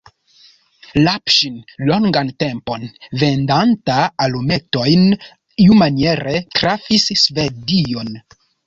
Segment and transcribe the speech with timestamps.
[1.07, 2.87] Lapŝin, longan tempon
[3.25, 5.07] vendanta alumetojn,
[5.69, 8.15] iumaniere trafis Svedion.